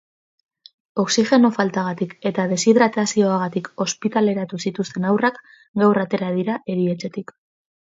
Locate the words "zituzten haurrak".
4.67-5.41